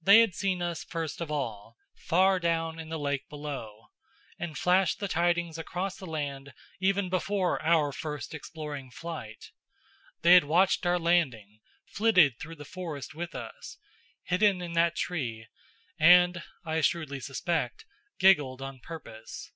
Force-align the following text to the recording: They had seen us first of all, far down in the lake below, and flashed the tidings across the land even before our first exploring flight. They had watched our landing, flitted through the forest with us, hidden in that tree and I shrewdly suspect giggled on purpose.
They 0.00 0.20
had 0.20 0.32
seen 0.32 0.62
us 0.62 0.84
first 0.84 1.20
of 1.20 1.28
all, 1.28 1.76
far 1.96 2.38
down 2.38 2.78
in 2.78 2.88
the 2.88 3.00
lake 3.00 3.28
below, 3.28 3.86
and 4.38 4.56
flashed 4.56 5.00
the 5.00 5.08
tidings 5.08 5.58
across 5.58 5.96
the 5.96 6.06
land 6.06 6.54
even 6.78 7.08
before 7.10 7.60
our 7.60 7.90
first 7.90 8.32
exploring 8.32 8.92
flight. 8.92 9.50
They 10.22 10.34
had 10.34 10.44
watched 10.44 10.86
our 10.86 11.00
landing, 11.00 11.58
flitted 11.84 12.38
through 12.38 12.54
the 12.54 12.64
forest 12.64 13.12
with 13.12 13.34
us, 13.34 13.76
hidden 14.22 14.62
in 14.62 14.74
that 14.74 14.94
tree 14.94 15.48
and 15.98 16.44
I 16.64 16.80
shrewdly 16.80 17.18
suspect 17.18 17.86
giggled 18.20 18.62
on 18.62 18.78
purpose. 18.78 19.50